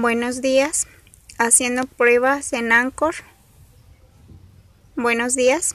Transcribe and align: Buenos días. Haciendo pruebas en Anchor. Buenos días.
Buenos 0.00 0.40
días. 0.42 0.86
Haciendo 1.38 1.84
pruebas 1.84 2.52
en 2.52 2.70
Anchor. 2.70 3.16
Buenos 4.94 5.34
días. 5.34 5.74